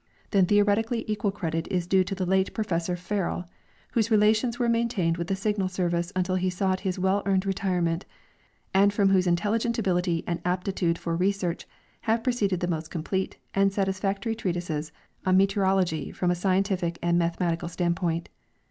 Then 0.31 0.47
theoretically 0.47 1.05
equal 1.07 1.29
credit 1.31 1.67
is 1.69 1.85
due 1.85 2.03
to 2.05 2.15
the 2.15 2.25
late 2.25 2.55
Professor 2.55 2.95
Ferrel, 2.95 3.45
whose 3.91 4.09
relations 4.09 4.57
were 4.57 4.67
maintained 4.67 5.17
with 5.17 5.27
the 5.27 5.35
Signal 5.35 5.67
service 5.67 6.11
until 6.15 6.37
he 6.37 6.49
sought 6.49 6.79
his 6.79 6.97
well 6.97 7.21
earned 7.27 7.45
retirement, 7.45 8.05
and 8.73 8.91
from 8.91 9.09
whose 9.09 9.27
intelligent 9.27 9.77
ability' 9.77 10.23
and 10.25 10.43
apti 10.43 10.73
tude 10.73 10.97
for 10.97 11.15
research 11.15 11.67
have 12.09 12.23
proceeded 12.23 12.61
the 12.61 12.67
most 12.67 12.89
complete 12.89 13.37
and 13.53 13.69
satisfac 13.69 14.21
tory 14.21 14.33
treatises 14.33 14.91
on 15.23 15.37
meteorology 15.37 16.11
from 16.11 16.31
a 16.31 16.33
scientific 16.35 16.97
and 17.03 17.19
mathematical 17.19 17.69
standpoint. 17.69 18.27